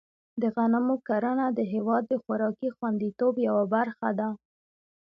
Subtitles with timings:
[0.41, 4.29] د غنمو کرنه د هېواد د خوراکي خوندیتوب یوه برخه ده.